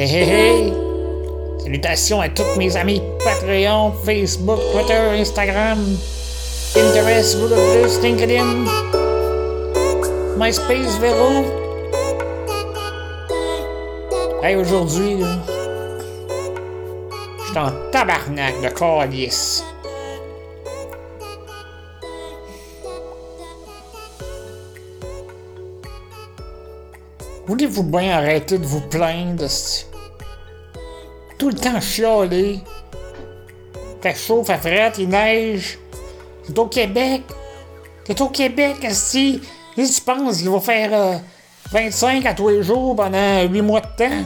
Hey 0.00 0.08
hey 0.08 0.24
hey! 0.24 0.72
Salutations 1.58 2.22
à 2.22 2.30
tous 2.30 2.56
mes 2.56 2.74
amis 2.74 3.02
Patreon, 3.22 3.92
Facebook, 4.02 4.58
Twitter, 4.72 5.20
Instagram, 5.20 5.76
Pinterest, 6.72 7.36
Google+, 7.36 7.86
LinkedIn, 8.00 8.64
MySpace, 10.38 10.98
Vero. 11.00 11.44
Hey, 14.42 14.56
aujourd'hui, 14.56 15.18
je 17.38 17.44
suis 17.44 17.58
en 17.58 17.70
tabarnak 17.92 18.54
de 18.62 18.70
calice. 18.70 19.62
Voulez-vous 27.46 27.82
bien 27.82 28.16
arrêter 28.16 28.56
de 28.56 28.64
vous 28.64 28.80
plaindre? 28.80 29.46
Tout 31.40 31.48
le 31.48 31.54
temps 31.54 31.80
chialer. 31.80 32.60
Fait 34.02 34.14
chaud, 34.14 34.44
fait 34.44 34.58
fret, 34.58 34.92
il 34.98 35.08
neige. 35.08 35.78
C'est 36.44 36.58
au 36.58 36.66
Québec. 36.66 37.22
C'est 38.06 38.20
au 38.20 38.28
Québec, 38.28 38.76
si 38.90 39.40
tu 39.74 40.00
penses? 40.04 40.36
Qu'il 40.36 40.50
va 40.50 40.60
faire 40.60 40.90
euh, 40.92 41.16
25 41.72 42.26
à 42.26 42.34
tous 42.34 42.50
les 42.50 42.62
jours 42.62 42.94
pendant 42.94 43.42
8 43.44 43.62
mois 43.62 43.80
de 43.80 43.86
temps? 43.96 44.24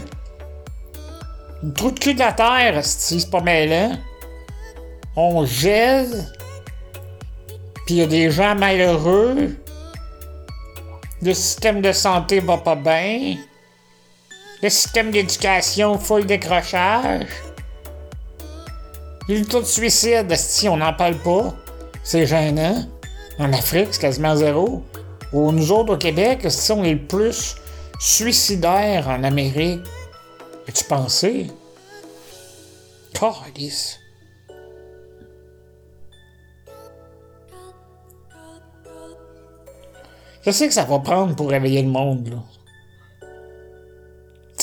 Le 1.63 1.73
trou 1.73 1.93
de 1.93 2.01
cul 2.01 2.15
de 2.15 2.19
la 2.19 2.33
terre, 2.33 2.85
si 2.85 3.21
c'est 3.21 3.31
pas 3.31 3.41
mêlant. 3.41 3.93
On 5.15 5.47
gèle. 5.47 6.27
Puis 7.87 7.95
il 7.95 7.97
y 7.99 8.03
a 8.03 8.07
des 8.07 8.33
gens 8.33 8.57
malheureux. 8.57 9.57
Le 11.23 11.33
système 11.33 11.81
de 11.81 11.93
santé 11.93 12.41
va 12.41 12.59
pas 12.59 12.75
bien. 12.75 13.37
Le 14.65 14.71
système 14.71 15.11
d'éducation 15.11 15.99
full 15.99 16.25
décrochage. 16.25 17.27
Le 19.29 19.45
taux 19.45 19.61
de 19.61 19.67
suicide, 19.67 20.35
si 20.37 20.71
on 20.71 20.79
n'en 20.79 20.95
parle 20.95 21.19
pas. 21.19 21.53
C'est 22.03 22.27
gênant. 22.27 22.83
En 23.39 23.53
Afrique, 23.53 23.89
c'est 23.93 24.01
quasiment 24.01 24.35
zéro. 24.35 24.83
Ou 25.35 25.53
nous 25.53 25.71
autres 25.71 25.93
au 25.93 25.99
Québec, 25.99 26.47
si 26.49 26.73
on 26.73 26.83
est 26.83 26.95
le 26.95 27.07
plus 27.07 27.57
suicidaire 28.01 29.07
en 29.07 29.23
Amérique. 29.23 29.83
As-tu 30.67 30.85
pensé? 30.85 31.49
Calice. 33.13 33.99
Je 40.41 40.51
sais 40.51 40.69
que 40.69 40.73
ça 40.73 40.85
va 40.85 41.01
prendre 41.01 41.37
pour 41.37 41.51
réveiller 41.51 41.83
le 41.83 41.91
monde, 41.91 42.29
là. 42.29 42.64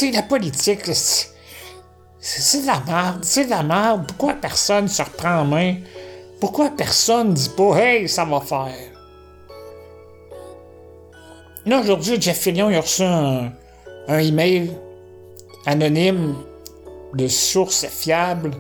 La 0.10 0.24
politique, 0.24 0.82
c'est 2.20 2.62
de 2.62 2.66
la 2.66 2.82
merde, 2.88 3.24
c'est 3.24 3.46
de 3.46 3.52
la 3.52 3.62
merde. 3.62 4.08
Pourquoi 4.08 4.34
personne 4.34 4.88
se 4.88 5.04
reprend 5.04 5.42
en 5.42 5.46
main? 5.46 5.76
Pourquoi 6.40 6.72
personne 6.72 7.36
dit 7.36 7.52
pas, 7.56 7.76
hey, 7.78 8.10
ça 8.10 8.26
va 8.26 8.42
faire? 8.42 8.74
Là, 11.68 11.80
aujourd'hui, 11.80 12.20
Jeff 12.20 12.40
Fillion, 12.40 12.72
il 12.72 12.78
a 12.78 12.82
reçu 12.82 13.04
un, 13.04 13.52
un 14.08 14.18
email 14.18 14.72
anonyme 15.68 16.36
de 17.14 17.28
source 17.28 17.86
fiable 17.86 18.52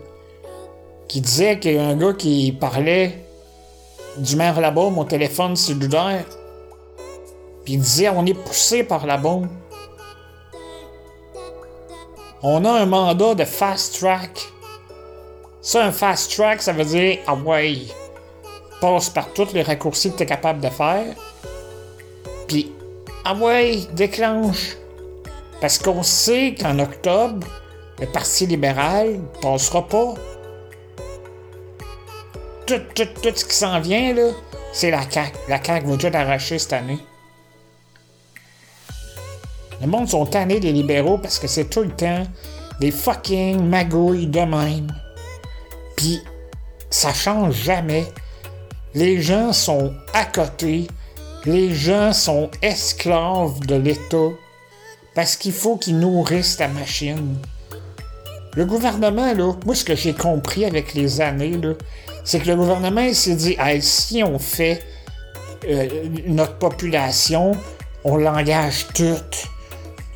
qui 1.07 1.21
disait 1.21 1.57
qu'il 1.59 1.73
y 1.73 1.77
a 1.79 1.87
un 1.87 1.95
gars 1.95 2.13
qui 2.13 2.51
parlait 2.51 3.25
du 4.17 4.35
maire 4.35 4.61
là-bas, 4.61 4.91
mon 4.91 5.05
téléphone 5.05 5.55
cellulaire. 5.55 6.25
Puis 7.65 7.73
il 7.73 7.79
disait, 7.79 8.09
on 8.09 8.25
est 8.27 8.35
poussé 8.35 8.83
par 8.83 9.07
la 9.07 9.17
bombe. 9.17 9.47
On 12.43 12.65
a 12.65 12.71
un 12.71 12.85
mandat 12.87 13.35
de 13.35 13.45
fast 13.45 13.99
track. 13.99 14.51
Ça, 15.61 15.85
un 15.85 15.91
fast 15.91 16.35
track, 16.35 16.61
ça 16.61 16.73
veut 16.73 16.85
dire, 16.85 17.19
ah 17.27 17.35
ouais, 17.35 17.77
passe 18.79 19.11
par 19.11 19.31
tous 19.33 19.53
les 19.53 19.61
raccourcis 19.61 20.11
que 20.11 20.17
tu 20.17 20.23
es 20.23 20.25
capable 20.25 20.59
de 20.59 20.69
faire. 20.69 21.15
Puis, 22.47 22.71
ah 23.25 23.35
ouais, 23.35 23.81
déclenche. 23.93 24.75
Parce 25.61 25.77
qu'on 25.77 26.01
sait 26.01 26.55
qu'en 26.59 26.79
octobre, 26.79 27.45
le 27.99 28.07
Parti 28.07 28.47
libéral 28.47 29.19
passera 29.43 29.87
pas. 29.87 30.15
Tout, 32.65 32.81
tout, 32.95 33.07
tout 33.21 33.35
ce 33.35 33.45
qui 33.45 33.55
s'en 33.55 33.79
vient, 33.79 34.15
là, 34.15 34.31
c'est 34.73 34.89
la 34.89 35.07
CAQ. 35.07 35.37
La 35.47 35.63
CAQ 35.63 35.85
va 35.85 35.97
tout 35.97 36.17
arracher 36.17 36.57
cette 36.57 36.73
année. 36.73 36.97
Le 39.81 39.87
monde 39.87 40.07
sont 40.07 40.25
tannés 40.25 40.59
des 40.59 40.71
libéraux 40.71 41.17
parce 41.17 41.39
que 41.39 41.47
c'est 41.47 41.65
tout 41.65 41.81
le 41.81 41.89
temps 41.89 42.23
des 42.79 42.91
fucking 42.91 43.67
magouilles 43.67 44.27
de 44.27 44.41
même. 44.41 44.87
Puis 45.95 46.21
ça 46.89 47.13
change 47.13 47.55
jamais. 47.55 48.05
Les 48.93 49.21
gens 49.21 49.53
sont 49.53 49.93
à 50.13 50.25
côté. 50.25 50.87
Les 51.45 51.73
gens 51.73 52.13
sont 52.13 52.51
esclaves 52.61 53.59
de 53.61 53.75
l'État 53.75 54.29
parce 55.15 55.35
qu'il 55.35 55.53
faut 55.53 55.77
qu'ils 55.77 55.97
nourrissent 55.97 56.59
la 56.59 56.67
machine. 56.67 57.37
Le 58.55 58.65
gouvernement, 58.65 59.33
là, 59.33 59.53
moi, 59.65 59.75
ce 59.75 59.83
que 59.83 59.95
j'ai 59.95 60.13
compris 60.13 60.65
avec 60.65 60.93
les 60.93 61.21
années, 61.21 61.57
là, 61.57 61.73
c'est 62.23 62.39
que 62.39 62.47
le 62.49 62.55
gouvernement 62.55 63.01
il 63.01 63.15
s'est 63.15 63.35
dit, 63.35 63.57
si 63.79 64.23
on 64.23 64.37
fait 64.37 64.83
euh, 65.67 65.87
notre 66.27 66.57
population, 66.57 67.53
on 68.03 68.17
l'engage 68.17 68.87
toute. 68.93 69.47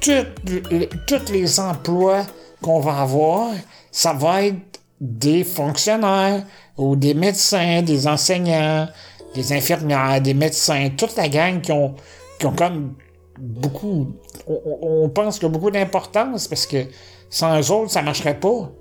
Tous 0.01 1.31
les 1.31 1.59
emplois 1.59 2.25
qu'on 2.61 2.79
va 2.79 3.01
avoir, 3.01 3.51
ça 3.91 4.13
va 4.13 4.43
être 4.43 4.57
des 5.01 5.43
fonctionnaires 5.43 6.43
ou 6.77 6.95
des 6.95 7.13
médecins, 7.13 7.81
des 7.81 8.07
enseignants, 8.07 8.87
des 9.33 9.53
infirmières, 9.53 10.21
des 10.21 10.33
médecins, 10.33 10.89
toute 10.95 11.15
la 11.15 11.27
gang 11.27 11.61
qui 11.61 11.71
ont, 11.71 11.95
qui 12.39 12.45
ont 12.45 12.55
comme 12.55 12.93
beaucoup. 13.37 14.07
On, 14.47 15.09
pense 15.09 15.39
qu'il 15.39 15.49
beaucoup 15.49 15.71
d'importance 15.71 16.47
parce 16.47 16.65
que 16.65 16.85
sans 17.29 17.59
eux 17.59 17.71
autres, 17.71 17.91
ça 17.91 18.01
marcherait 18.01 18.39
pas. 18.39 18.71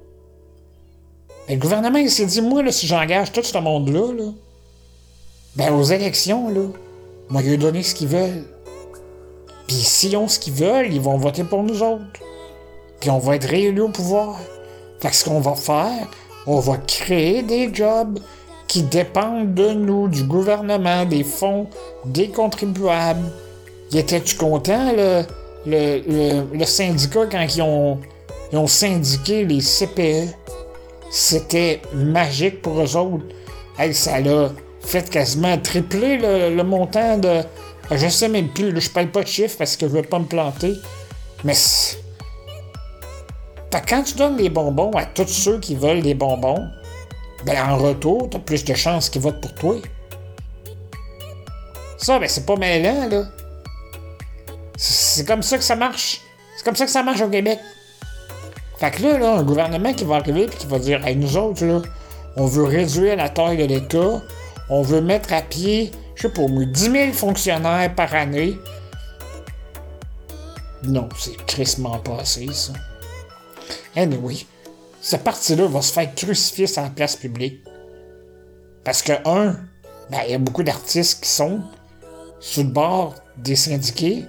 Le 1.48 1.56
gouvernement, 1.56 1.98
il 1.98 2.10
s'est 2.10 2.26
dit, 2.26 2.40
moi, 2.40 2.62
là, 2.62 2.72
si 2.72 2.86
j'engage 2.86 3.32
tout 3.32 3.42
ce 3.42 3.58
monde-là, 3.58 4.12
là, 4.12 4.30
ben, 5.56 5.72
aux 5.74 5.82
élections, 5.82 6.48
là, 6.48 6.68
moi, 7.28 7.42
vais 7.42 7.56
donner 7.56 7.82
ce 7.82 7.94
qu'ils 7.94 8.08
veulent. 8.08 8.44
Puis 9.66 9.76
s'ils 9.76 10.16
ont 10.16 10.28
ce 10.28 10.38
qu'ils 10.38 10.54
veulent, 10.54 10.92
ils 10.92 11.00
vont 11.00 11.16
voter 11.16 11.44
pour 11.44 11.62
nous 11.62 11.82
autres. 11.82 12.04
Puis 13.00 13.10
on 13.10 13.18
va 13.18 13.36
être 13.36 13.48
réélus 13.48 13.82
au 13.82 13.88
pouvoir. 13.88 14.38
Fait 15.00 15.08
que 15.10 15.16
ce 15.16 15.24
qu'on 15.24 15.40
va 15.40 15.54
faire, 15.54 16.08
on 16.46 16.60
va 16.60 16.76
créer 16.76 17.42
des 17.42 17.72
jobs 17.74 18.18
qui 18.66 18.82
dépendent 18.82 19.54
de 19.54 19.70
nous, 19.70 20.08
du 20.08 20.24
gouvernement, 20.24 21.04
des 21.04 21.24
fonds, 21.24 21.68
des 22.04 22.28
contribuables. 22.28 23.30
Y 23.92 23.98
étais-tu 23.98 24.36
content, 24.36 24.92
le, 24.92 25.22
le, 25.66 26.44
le, 26.52 26.64
syndicat, 26.64 27.26
quand 27.30 27.42
ils 27.42 27.62
ont, 27.62 27.98
ils 28.52 28.58
ont 28.58 28.66
syndiqué 28.66 29.44
les 29.44 29.60
CPE? 29.60 30.34
C'était 31.10 31.80
magique 31.92 32.62
pour 32.62 32.80
eux 32.80 32.96
autres. 32.96 33.24
Hey, 33.78 33.94
ça 33.94 34.20
l'a 34.20 34.50
fait 34.80 35.08
quasiment 35.08 35.56
tripler 35.58 36.18
le, 36.18 36.54
le 36.54 36.64
montant 36.64 37.18
de. 37.18 37.42
Je 37.90 38.08
sais 38.08 38.28
même 38.28 38.48
plus, 38.48 38.80
je 38.80 38.90
parle 38.90 39.08
pas 39.08 39.22
de 39.22 39.28
chiffres 39.28 39.56
parce 39.58 39.76
que 39.76 39.86
je 39.86 39.92
veux 39.92 40.02
pas 40.02 40.18
me 40.18 40.24
planter. 40.24 40.74
Mais. 41.44 41.54
quand 43.88 44.02
tu 44.02 44.14
donnes 44.14 44.36
des 44.36 44.48
bonbons 44.48 44.92
à 44.92 45.04
tous 45.04 45.26
ceux 45.26 45.58
qui 45.58 45.74
veulent 45.74 46.02
des 46.02 46.14
bonbons, 46.14 46.66
ben 47.44 47.56
en 47.68 47.76
retour, 47.76 48.28
t'as 48.30 48.38
plus 48.38 48.64
de 48.64 48.74
chances 48.74 49.10
qu'ils 49.10 49.22
votent 49.22 49.40
pour 49.40 49.54
toi. 49.54 49.76
Ça, 51.98 52.18
ben 52.18 52.28
c'est 52.28 52.46
pas 52.46 52.56
mêlant, 52.56 53.08
là. 53.08 53.24
C'est 54.76 55.04
c'est 55.14 55.24
comme 55.24 55.42
ça 55.42 55.56
que 55.56 55.62
ça 55.62 55.76
marche. 55.76 56.20
C'est 56.56 56.64
comme 56.64 56.74
ça 56.74 56.86
que 56.86 56.90
ça 56.90 57.04
marche 57.04 57.20
au 57.20 57.28
Québec. 57.28 57.60
Fait 58.78 58.90
que 58.90 59.02
là, 59.02 59.16
là, 59.16 59.36
un 59.36 59.44
gouvernement 59.44 59.92
qui 59.92 60.02
va 60.02 60.16
arriver 60.16 60.42
et 60.42 60.48
qui 60.48 60.66
va 60.66 60.80
dire 60.80 61.06
Hey, 61.06 61.14
nous 61.14 61.36
autres, 61.36 61.64
là, 61.64 61.82
on 62.36 62.46
veut 62.46 62.64
réduire 62.64 63.14
la 63.14 63.28
taille 63.28 63.58
de 63.58 63.64
l'État, 63.64 64.20
on 64.68 64.82
veut 64.82 65.00
mettre 65.00 65.32
à 65.32 65.40
pied, 65.40 65.92
je 66.14 66.22
sais 66.22 66.28
pas, 66.28 66.46
moi, 66.46 66.64
10 66.64 66.90
000 66.90 67.12
fonctionnaires 67.12 67.94
par 67.94 68.14
année. 68.14 68.58
Non, 70.84 71.08
c'est 71.18 71.36
crissement 71.46 71.98
pas 71.98 72.20
assez, 72.20 72.46
ça. 72.52 72.72
Anyway, 73.96 74.46
ce 75.00 75.16
parti-là 75.16 75.66
va 75.66 75.82
se 75.82 75.92
faire 75.92 76.14
crucifier 76.14 76.66
sur 76.66 76.82
la 76.82 76.90
place 76.90 77.16
publique. 77.16 77.62
Parce 78.84 79.02
que, 79.02 79.12
un, 79.24 79.56
ben, 80.10 80.20
il 80.26 80.32
y 80.32 80.34
a 80.34 80.38
beaucoup 80.38 80.62
d'artistes 80.62 81.22
qui 81.22 81.28
sont 81.30 81.62
sur 82.38 82.62
le 82.62 82.68
bord 82.68 83.14
des 83.38 83.56
syndiqués, 83.56 84.24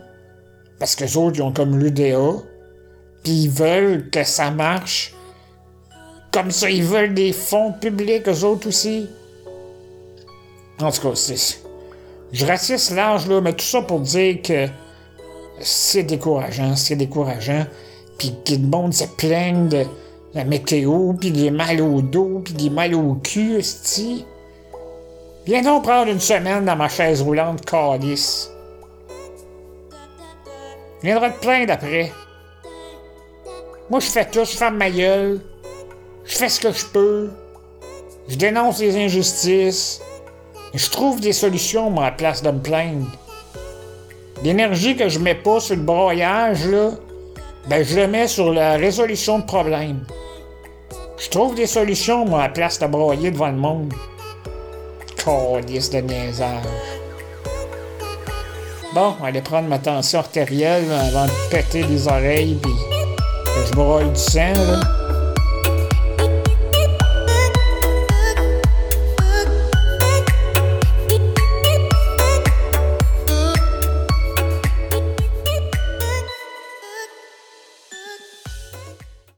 parce 0.80 0.96
que 0.96 1.04
les 1.04 1.18
autres, 1.18 1.38
ils 1.38 1.42
ont 1.42 1.52
comme 1.52 1.78
l'UDA, 1.78 2.42
puis 3.24 3.44
ils 3.44 3.50
veulent 3.50 4.10
que 4.10 4.24
ça 4.24 4.52
marche. 4.52 5.14
Comme 6.32 6.52
ça, 6.52 6.70
ils 6.70 6.84
veulent 6.84 7.14
des 7.14 7.34
fonds 7.34 7.74
publics, 7.74 8.28
eux 8.28 8.44
autres 8.44 8.68
aussi. 8.68 9.10
En 10.80 10.92
tout 10.92 11.02
cas, 11.02 11.16
c'est. 11.16 11.65
Je 12.32 12.46
ratisse 12.46 12.92
large, 12.92 13.28
là, 13.28 13.42
mais 13.42 13.54
tout 13.54 13.66
ça 13.66 13.82
pour 13.82 14.00
dire 14.00 14.42
que 14.42 14.68
c'est 15.60 16.04
décourageant, 16.04 16.76
c'est 16.76 16.96
décourageant. 16.96 17.66
puis 18.18 18.34
que 18.46 18.54
le 18.54 18.68
monde 18.68 18.94
se 18.94 19.04
plaigne 19.06 19.68
de 19.68 19.86
la 20.34 20.46
météo, 20.46 21.14
puis 21.14 21.32
des 21.32 21.52
mal 21.52 21.82
au 21.82 22.02
dos, 22.02 22.42
puis 22.44 22.54
des 22.54 22.70
mal 22.70 22.94
au 22.96 23.16
cul, 23.16 23.58
esti. 23.58 24.26
Viens 25.46 25.62
donc 25.62 25.84
prendre 25.84 26.10
une 26.10 26.20
semaine 26.20 26.66
dans 26.66 26.76
ma 26.76 26.90
chaise 26.90 27.22
roulante, 27.22 27.66
calice. 27.66 28.50
Viendra 31.04 31.30
te 31.30 31.40
plaindre 31.40 31.74
après. 31.74 32.12
Moi, 33.90 34.00
je 34.00 34.08
fais 34.08 34.26
tout, 34.26 34.44
je 34.44 34.58
ferme 34.58 34.78
ma 34.78 34.90
gueule. 34.90 35.40
Je 36.26 36.36
fais 36.36 36.50
ce 36.50 36.60
que 36.60 36.72
je 36.72 36.86
peux. 36.86 37.30
Je 38.28 38.36
dénonce 38.36 38.80
les 38.80 38.98
injustices. 38.98 40.02
Je 40.76 40.90
trouve 40.90 41.22
des 41.22 41.32
solutions, 41.32 41.90
moi, 41.90 42.04
à 42.04 42.10
la 42.10 42.16
place 42.16 42.42
de 42.42 42.52
me 42.52 42.60
plaindre. 42.60 43.08
L'énergie 44.44 44.98
que 44.98 45.08
je 45.08 45.20
mets 45.20 45.36
pas 45.36 45.62
sur 45.62 45.78
le 45.78 45.82
broyage, 45.82 46.66
là, 46.68 46.92
ben, 47.70 47.84
je 47.84 47.96
le 47.96 48.08
mets 48.08 48.28
sur 48.28 48.52
la 48.52 48.76
résolution 48.76 49.40
de 49.40 49.46
problèmes. 49.46 50.06
Je 51.18 51.30
trouve 51.30 51.56
des 51.56 51.66
solutions, 51.66 52.26
moi, 52.26 52.42
à 52.42 52.48
la 52.48 52.50
place 52.50 52.78
de 52.78 52.88
broyer 52.88 53.32
devant 53.32 53.52
le 53.52 53.58
monde. 53.58 53.94
Calice 55.16 55.90
de 55.90 56.00
niaisage. 56.00 56.66
Bon, 58.94 59.16
aller 59.24 59.42
prendre 59.42 59.70
ma 59.70 59.80
tension 59.80 60.20
artérielle 60.20 60.92
avant 60.92 61.26
de 61.26 61.50
péter 61.50 61.84
les 61.84 62.08
oreilles 62.08 62.60
puis 62.62 62.72
je 63.68 63.74
broye 63.74 64.04
du 64.04 64.20
sang, 64.20 64.54
là. 64.54 64.95